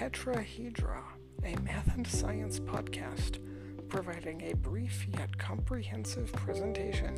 [0.00, 1.02] Tetrahedra,
[1.44, 3.38] a math and science podcast
[3.90, 7.14] providing a brief yet comprehensive presentation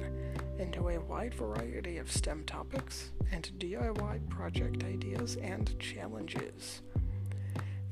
[0.59, 6.83] into a wide variety of STEM topics and DIY project ideas and challenges.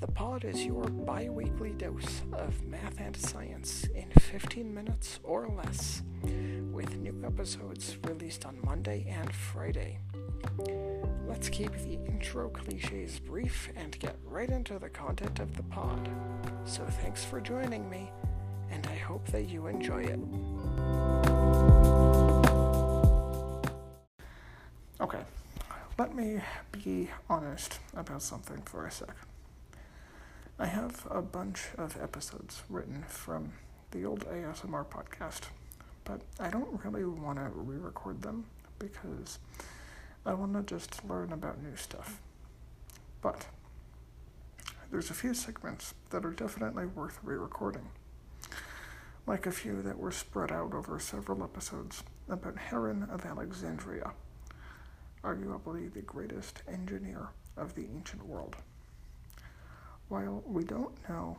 [0.00, 5.46] The pod is your bi weekly dose of math and science in 15 minutes or
[5.46, 6.02] less,
[6.72, 10.00] with new episodes released on Monday and Friday.
[11.30, 16.08] Let's keep the intro cliches brief and get right into the content of the pod.
[16.64, 18.11] So thanks for joining me,
[18.68, 20.18] and I hope that you enjoy it.
[25.00, 25.21] Okay,
[26.00, 26.40] let me
[26.72, 29.14] be honest about something for a sec.
[30.58, 33.52] I have a bunch of episodes written from
[33.92, 35.42] the old ASMR podcast,
[36.02, 38.47] but I don't really want to re record them
[38.80, 39.38] because
[40.24, 42.20] I want to just learn about new stuff.
[43.22, 43.46] But
[44.90, 47.88] there's a few segments that are definitely worth re recording,
[49.27, 54.12] like a few that were spread out over several episodes about Heron of Alexandria,
[55.24, 58.56] arguably the greatest engineer of the ancient world.
[60.08, 61.38] While we don't know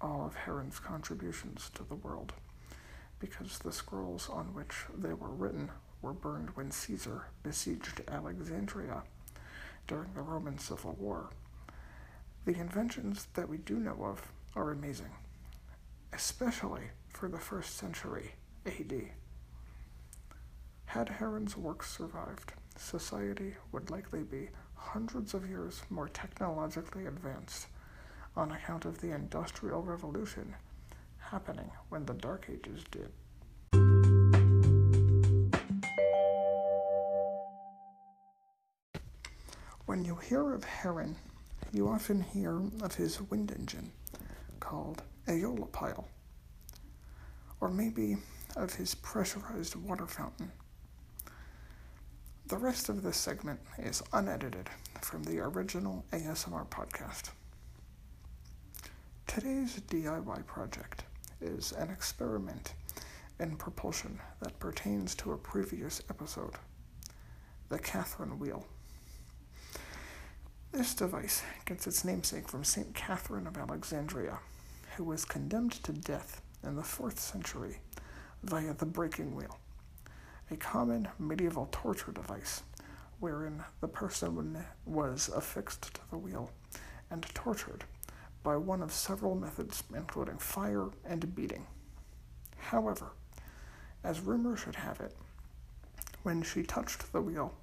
[0.00, 2.34] all of Heron's contributions to the world,
[3.20, 5.70] because the scrolls on which they were written
[6.02, 9.02] were burned when Caesar besieged Alexandria
[9.86, 11.30] during the Roman Civil War.
[12.44, 15.10] The inventions that we do know of are amazing,
[16.12, 18.32] especially for the first century
[18.66, 19.10] AD.
[20.86, 27.66] Had Heron's works survived, society would likely be hundreds of years more technologically advanced
[28.36, 30.54] on account of the Industrial Revolution
[31.18, 33.10] happening when the Dark Ages did.
[39.98, 41.16] When you hear of Heron,
[41.72, 43.90] you often hear of his wind engine
[44.60, 46.04] called Aeolipile,
[47.60, 48.18] or maybe
[48.54, 50.52] of his pressurized water fountain.
[52.46, 54.70] The rest of this segment is unedited
[55.02, 57.30] from the original ASMR podcast.
[59.26, 61.02] Today's DIY project
[61.40, 62.74] is an experiment
[63.40, 66.54] in propulsion that pertains to a previous episode
[67.68, 68.64] the Catherine wheel.
[70.70, 72.94] This device gets its namesake from St.
[72.94, 74.38] Catherine of Alexandria,
[74.96, 77.78] who was condemned to death in the 4th century
[78.42, 79.58] via the breaking wheel,
[80.50, 82.62] a common medieval torture device
[83.18, 86.52] wherein the person was affixed to the wheel
[87.10, 87.84] and tortured
[88.42, 91.66] by one of several methods, including fire and beating.
[92.58, 93.12] However,
[94.04, 95.16] as rumor should have it,
[96.22, 97.54] when she touched the wheel,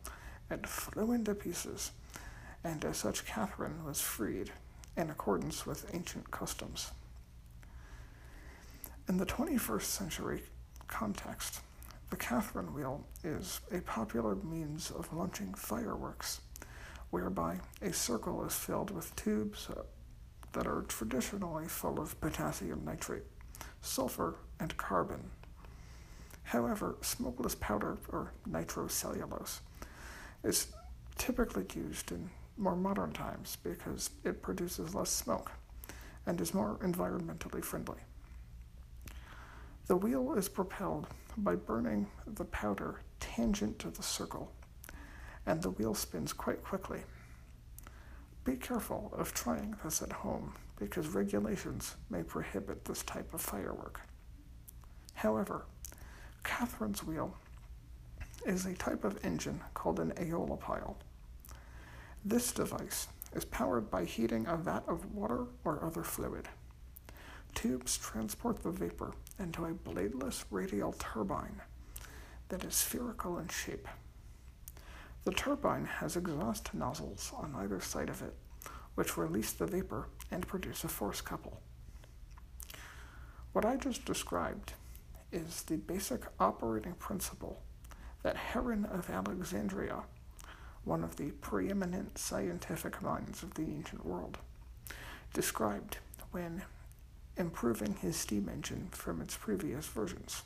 [0.50, 1.92] it flew into pieces
[2.66, 4.52] and as such Catherine was freed
[4.98, 6.92] in accordance with ancient customs.
[9.08, 10.42] In the 21st century
[10.88, 11.62] context,
[12.10, 16.42] the Catherine wheel is a popular means of launching fireworks,
[17.12, 19.84] whereby a circle is filled with tubes uh,
[20.54, 23.26] that are traditionally full of potassium nitrate,
[23.82, 25.30] sulfur, and carbon.
[26.42, 29.60] However, smokeless powder, or nitrocellulose,
[30.44, 30.68] is
[31.16, 35.52] typically used in more modern times because it produces less smoke
[36.26, 38.00] and is more environmentally friendly.
[39.88, 41.08] The wheel is propelled
[41.38, 44.52] by burning the powder tangent to the circle,
[45.46, 47.02] and the wheel spins quite quickly.
[48.44, 54.02] Be careful of trying this at home because regulations may prohibit this type of firework.
[55.14, 55.66] However,
[56.44, 57.36] Catherine's wheel
[58.46, 60.96] is a type of engine called an aeolipile
[62.28, 66.50] this device is powered by heating a vat of water or other fluid.
[67.54, 71.62] Tubes transport the vapor into a bladeless radial turbine
[72.50, 73.88] that is spherical in shape.
[75.24, 78.34] The turbine has exhaust nozzles on either side of it,
[78.96, 81.62] which release the vapor and produce a force couple.
[83.54, 84.74] What I just described
[85.32, 87.62] is the basic operating principle
[88.24, 90.04] that Heron of Alexandria
[90.86, 94.38] one of the preeminent scientific minds of the ancient world,
[95.34, 95.98] described
[96.32, 96.62] when
[97.38, 100.44] improving his steam engine from its previous versions.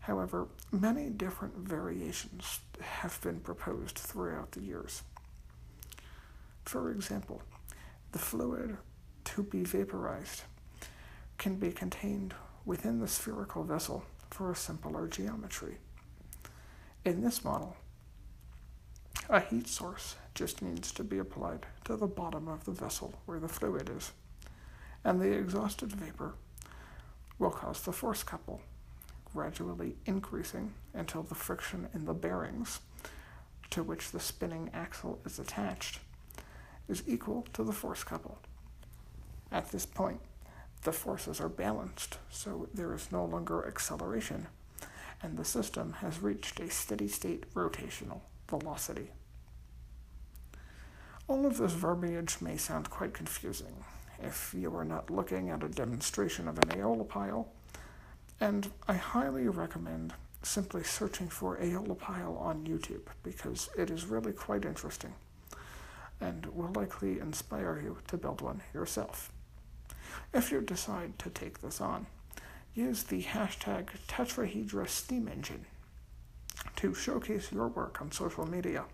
[0.00, 5.02] However, many different variations have been proposed throughout the years.
[6.64, 7.42] For example,
[8.10, 8.78] the fluid
[9.24, 10.42] to be vaporized
[11.38, 15.76] can be contained within the spherical vessel for a simpler geometry.
[17.04, 17.76] In this model,
[19.28, 23.38] A heat source just needs to be applied to the bottom of the vessel where
[23.38, 24.12] the fluid is,
[25.04, 26.34] and the exhausted vapor
[27.38, 28.60] will cause the force couple,
[29.32, 32.80] gradually increasing until the friction in the bearings
[33.70, 36.00] to which the spinning axle is attached
[36.88, 38.38] is equal to the force couple.
[39.52, 40.20] At this point,
[40.82, 44.48] the forces are balanced, so there is no longer acceleration,
[45.22, 48.20] and the system has reached a steady state rotational
[48.58, 49.08] velocity.
[51.26, 53.84] All of this verbiage may sound quite confusing
[54.22, 57.46] if you are not looking at a demonstration of an aeolipile,
[58.40, 60.12] and I highly recommend
[60.42, 65.14] simply searching for aeolipile on YouTube because it is really quite interesting
[66.20, 69.32] and will likely inspire you to build one yourself.
[70.34, 72.06] If you decide to take this on,
[72.74, 75.64] use the hashtag tetrahedra steam engine
[76.76, 78.84] to showcase your work on social media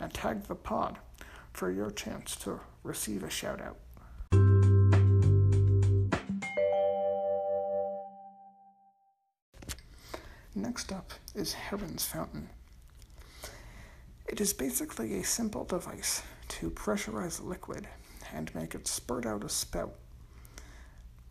[0.00, 0.98] and tag the pod
[1.52, 3.76] for your chance to receive a shout out.
[10.54, 12.50] Next up is Heron's Fountain.
[14.28, 17.88] It is basically a simple device to pressurize liquid
[18.34, 19.94] and make it spurt out a spout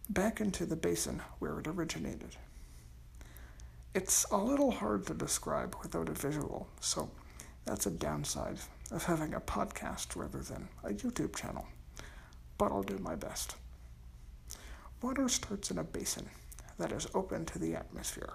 [0.10, 2.36] back into the basin where it originated.
[3.94, 7.12] It's a little hard to describe without a visual, so
[7.66, 8.58] that's a downside
[8.90, 11.68] of having a podcast rather than a YouTube channel.
[12.58, 13.58] But I'll do my best.
[15.02, 16.30] Water starts in a basin
[16.78, 18.32] that is open to the atmosphere.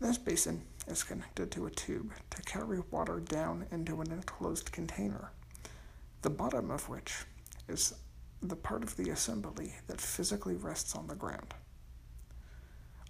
[0.00, 5.32] This basin is connected to a tube to carry water down into an enclosed container,
[6.22, 7.14] the bottom of which
[7.68, 7.92] is
[8.40, 11.52] the part of the assembly that physically rests on the ground.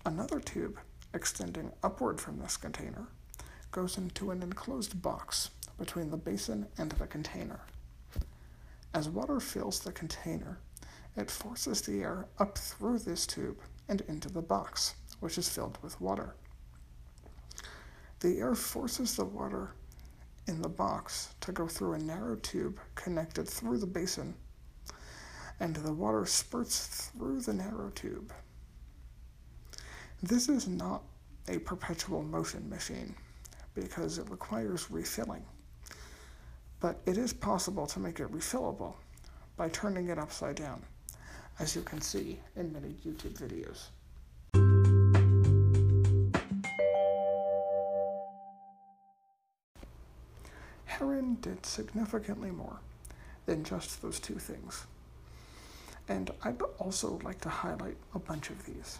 [0.06, 0.78] Another tube,
[1.14, 3.08] extending upward from this container,
[3.70, 7.60] goes into an enclosed box between the basin and the container.
[8.94, 10.58] As water fills the container,
[11.16, 13.58] it forces the air up through this tube
[13.88, 16.34] and into the box, which is filled with water.
[18.20, 19.72] The air forces the water
[20.46, 24.34] in the box to go through a narrow tube connected through the basin
[25.60, 28.32] and the water spurts through the narrow tube.
[30.22, 31.04] This is not
[31.46, 33.14] a perpetual motion machine
[33.76, 35.44] because it requires refilling,
[36.80, 38.94] but it is possible to make it refillable
[39.56, 40.82] by turning it upside down,
[41.60, 43.90] as you can see in many YouTube videos.
[50.86, 52.80] Heron did significantly more
[53.46, 54.84] than just those two things.
[56.08, 58.98] And I'd also like to highlight a bunch of these.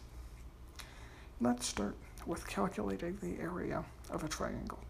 [1.40, 1.94] Let's start
[2.26, 4.80] with calculating the area of a triangle.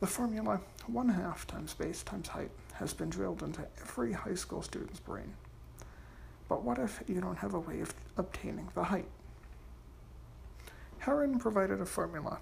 [0.00, 4.62] The formula 1 half times base times height has been drilled into every high school
[4.62, 5.34] student's brain.
[6.48, 9.08] But what if you don't have a way of obtaining the height?
[11.00, 12.38] Heron provided a formula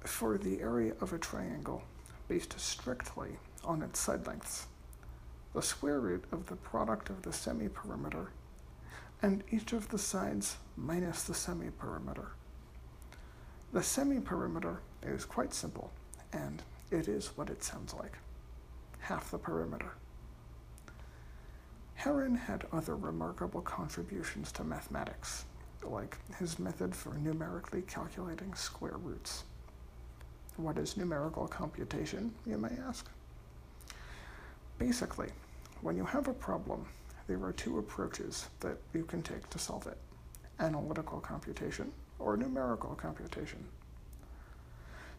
[0.00, 1.82] for the area of a triangle
[2.28, 4.66] based strictly on its side lengths
[5.52, 8.28] the square root of the product of the semiperimeter,
[9.22, 12.28] and each of the sides minus the semiperimeter.
[13.72, 15.92] The semiperimeter is quite simple,
[16.32, 18.18] and it is what it sounds like
[19.00, 19.94] half the perimeter.
[21.94, 25.44] Heron had other remarkable contributions to mathematics,
[25.82, 29.44] like his method for numerically calculating square roots.
[30.56, 33.08] What is numerical computation, you may ask?
[34.78, 35.28] Basically,
[35.82, 36.86] when you have a problem,
[37.30, 39.96] there are two approaches that you can take to solve it
[40.58, 43.64] analytical computation or numerical computation.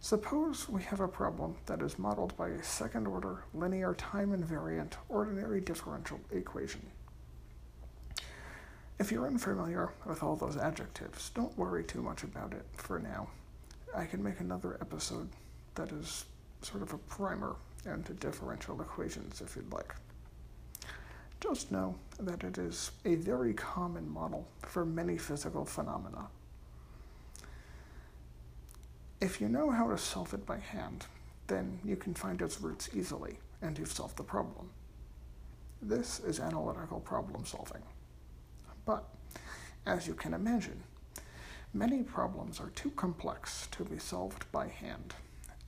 [0.02, 4.96] Suppose we have a problem that is modeled by a second order linear time invariant
[5.08, 6.86] ordinary differential equation.
[9.00, 13.30] If you're unfamiliar with all those adjectives, don't worry too much about it for now.
[13.96, 15.30] I can make another episode
[15.76, 16.26] that is
[16.62, 19.96] sort of a primer into differential equations if you'd like.
[21.42, 26.28] Just know that it is a very common model for many physical phenomena.
[29.20, 31.08] If you know how to solve it by hand,
[31.48, 34.70] then you can find its roots easily, and you've solved the problem.
[35.82, 37.82] This is analytical problem solving.
[38.86, 39.04] But,
[39.86, 40.84] as you can imagine,
[41.74, 45.16] many problems are too complex to be solved by hand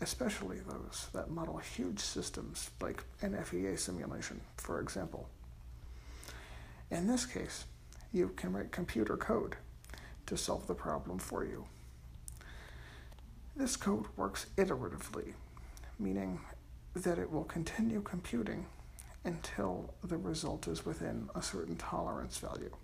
[0.01, 5.29] especially those that model huge systems like an FEA simulation, for example.
[6.93, 7.65] In this case,
[8.11, 9.55] you can write computer code
[10.27, 11.65] to solve the problem for you.
[13.55, 15.33] This code works iteratively,
[15.97, 16.39] meaning
[16.93, 18.67] that it will continue computing
[19.23, 22.75] until the result is within a certain tolerance value.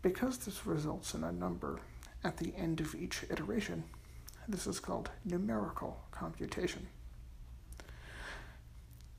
[0.00, 1.80] Because this results in a number
[2.22, 3.82] at the end of each iteration,
[4.46, 6.86] this is called numerical computation.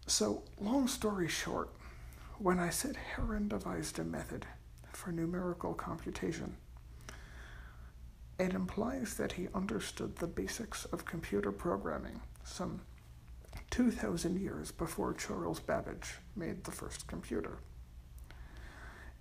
[0.08, 1.70] So, long story short,
[2.44, 4.46] when I said Heron devised a method
[4.92, 6.58] for numerical computation,
[8.38, 12.82] it implies that he understood the basics of computer programming some
[13.70, 17.60] 2,000 years before Charles Babbage made the first computer.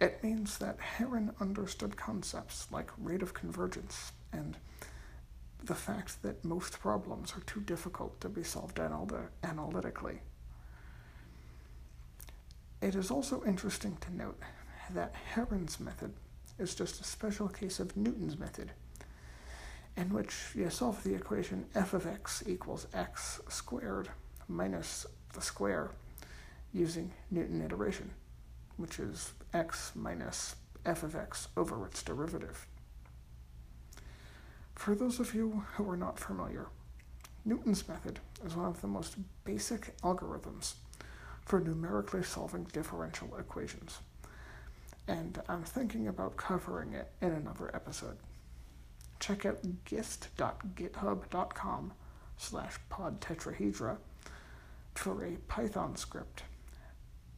[0.01, 4.57] It means that Heron understood concepts like rate of convergence and
[5.63, 10.23] the fact that most problems are too difficult to be solved anal- analytically.
[12.83, 14.41] It is also interesting to note
[14.91, 16.13] that Heron's method
[16.59, 18.73] is just a special case of Newton's method,
[19.97, 24.09] in which you solve the equation f of x equals x squared
[24.49, 25.93] minus the square
[26.75, 28.11] using Newton iteration,
[28.79, 32.67] which is x minus f of x over its derivative.
[34.75, 36.67] For those of you who are not familiar,
[37.45, 40.75] Newton's method is one of the most basic algorithms
[41.45, 43.99] for numerically solving differential equations.
[45.09, 48.19] And I'm thinking about covering it in another episode.
[49.19, 51.93] Check out gist.github.com
[52.37, 53.97] slash podtetrahedra
[54.95, 56.45] for a Python script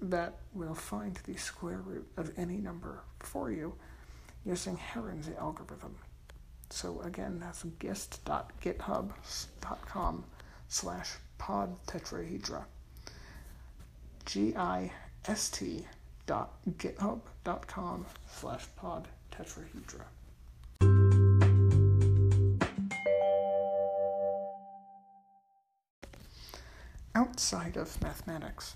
[0.01, 3.75] that will find the square root of any number for you
[4.45, 5.97] using Heron's algorithm.
[6.71, 10.25] So again, that's gist.github.com
[10.69, 12.65] slash podtetrahedra.
[14.25, 15.87] G-I-S-T
[16.27, 20.05] dot github.com slash podtetrahedra.
[27.15, 28.75] Outside of mathematics,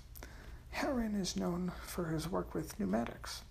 [0.69, 3.41] Heron is known for his work with pneumatics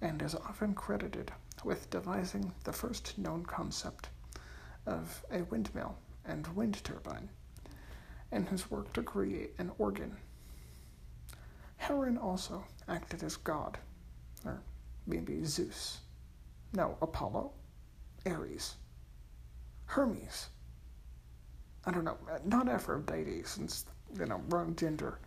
[0.00, 1.32] and is often credited
[1.64, 4.08] with devising the first known concept
[4.84, 7.28] of a windmill and wind turbine,
[8.30, 10.16] and his work to create an organ.
[11.82, 13.76] Heron also acted as god,
[14.44, 14.62] or
[15.04, 15.98] maybe Zeus.
[16.72, 17.50] No, Apollo,
[18.24, 18.76] Ares,
[19.86, 20.46] Hermes.
[21.84, 23.84] I don't know, uh, not Aphrodite, since,
[24.16, 25.18] you know, wrong gender.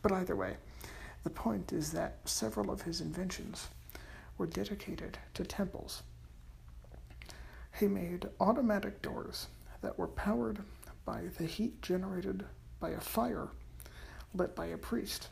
[0.00, 0.56] But either way,
[1.24, 3.68] the point is that several of his inventions
[4.38, 6.02] were dedicated to temples.
[7.78, 9.48] He made automatic doors
[9.82, 10.60] that were powered
[11.04, 12.46] by the heat generated
[12.80, 13.48] by a fire
[14.32, 15.28] lit by a priest,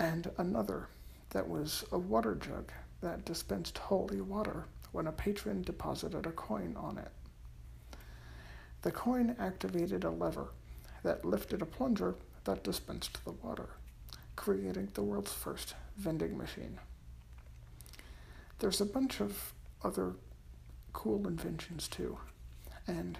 [0.00, 0.88] and another
[1.28, 6.74] that was a water jug that dispensed holy water when a patron deposited a coin
[6.76, 7.12] on it.
[8.82, 10.48] The coin activated a lever
[11.02, 12.14] that lifted a plunger
[12.44, 13.68] that dispensed the water,
[14.36, 16.78] creating the world's first vending machine.
[18.58, 19.52] There's a bunch of
[19.84, 20.14] other
[20.92, 22.18] cool inventions too,
[22.86, 23.18] and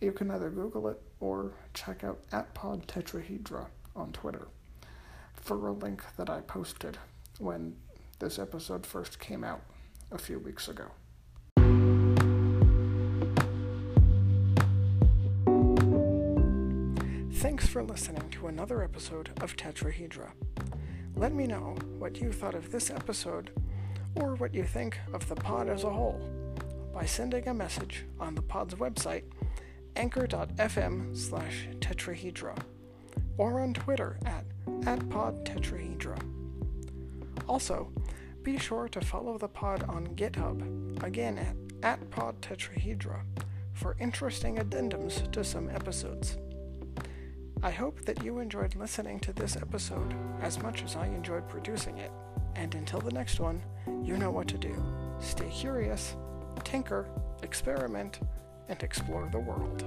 [0.00, 4.48] you can either Google it or check out at Pod Tetrahedra on Twitter
[5.46, 6.98] for a link that I posted
[7.38, 7.76] when
[8.18, 9.60] this episode first came out
[10.10, 10.86] a few weeks ago.
[17.34, 20.32] Thanks for listening to another episode of Tetrahedra.
[21.14, 23.52] Let me know what you thought of this episode
[24.16, 26.28] or what you think of the pod as a whole
[26.92, 29.22] by sending a message on the pod's website,
[29.94, 32.58] anchor.fm slash tetrahedra,
[33.38, 34.44] or on Twitter at,
[34.84, 36.18] at podtetrahedra.
[37.48, 37.90] Also,
[38.42, 43.20] be sure to follow the pod on GitHub, again at, at podtetrahedra,
[43.72, 46.38] for interesting addendums to some episodes.
[47.62, 51.98] I hope that you enjoyed listening to this episode as much as I enjoyed producing
[51.98, 52.12] it.
[52.54, 53.62] And until the next one,
[54.02, 54.74] you know what to do.
[55.20, 56.16] Stay curious,
[56.64, 57.08] tinker,
[57.42, 58.20] experiment,
[58.68, 59.84] and explore the world.